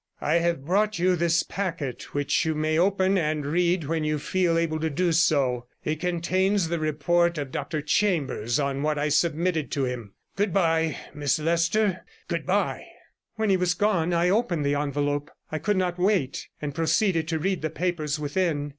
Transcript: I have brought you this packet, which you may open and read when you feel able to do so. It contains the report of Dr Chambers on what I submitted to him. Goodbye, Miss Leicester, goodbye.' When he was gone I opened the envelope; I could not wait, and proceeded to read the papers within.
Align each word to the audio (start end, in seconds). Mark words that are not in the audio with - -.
I 0.21 0.37
have 0.39 0.65
brought 0.65 0.97
you 0.97 1.15
this 1.15 1.43
packet, 1.43 2.11
which 2.15 2.43
you 2.43 2.55
may 2.55 2.75
open 2.79 3.19
and 3.19 3.45
read 3.45 3.83
when 3.83 4.03
you 4.03 4.17
feel 4.17 4.57
able 4.57 4.79
to 4.79 4.89
do 4.89 5.11
so. 5.11 5.67
It 5.85 5.99
contains 5.99 6.67
the 6.69 6.79
report 6.79 7.37
of 7.37 7.51
Dr 7.51 7.83
Chambers 7.83 8.59
on 8.59 8.81
what 8.81 8.97
I 8.97 9.09
submitted 9.09 9.69
to 9.73 9.83
him. 9.85 10.15
Goodbye, 10.35 10.97
Miss 11.13 11.37
Leicester, 11.37 12.03
goodbye.' 12.27 12.87
When 13.35 13.51
he 13.51 13.57
was 13.57 13.75
gone 13.75 14.11
I 14.11 14.29
opened 14.29 14.65
the 14.65 14.73
envelope; 14.73 15.29
I 15.51 15.59
could 15.59 15.77
not 15.77 15.99
wait, 15.99 16.47
and 16.59 16.73
proceeded 16.73 17.27
to 17.27 17.37
read 17.37 17.61
the 17.61 17.69
papers 17.69 18.17
within. 18.17 18.69